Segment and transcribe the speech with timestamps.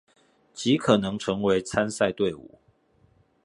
[0.55, 2.59] 極可能成為參賽隊伍